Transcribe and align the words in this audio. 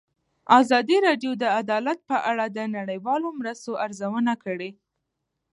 ازادي 0.59 0.97
راډیو 1.07 1.31
د 1.37 1.43
عدالت 1.59 1.99
په 2.09 2.17
اړه 2.29 2.45
د 2.49 2.59
نړیوالو 2.75 3.27
مرستو 3.39 3.71
ارزونه 3.85 4.33
کړې. 4.43 4.69